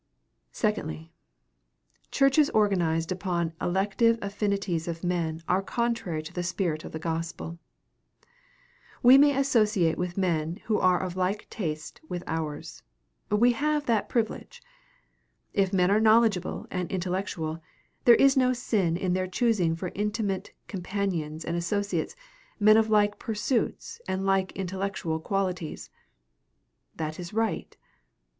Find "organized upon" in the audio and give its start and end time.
2.55-3.53